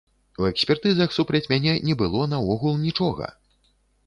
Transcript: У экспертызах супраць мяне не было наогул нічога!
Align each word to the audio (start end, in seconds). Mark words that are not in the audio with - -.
У 0.43 0.45
экспертызах 0.51 1.13
супраць 1.17 1.43
мяне 1.53 1.75
не 1.89 1.97
было 2.01 2.25
наогул 2.33 2.75
нічога! 2.89 3.31